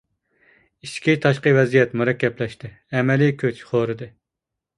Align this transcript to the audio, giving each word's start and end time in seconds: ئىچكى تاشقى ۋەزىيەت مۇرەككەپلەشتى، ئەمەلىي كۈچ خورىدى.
ئىچكى 0.87 1.13
تاشقى 1.25 1.53
ۋەزىيەت 1.57 1.93
مۇرەككەپلەشتى، 1.99 2.71
ئەمەلىي 2.97 3.37
كۈچ 3.45 3.63
خورىدى. 3.71 4.11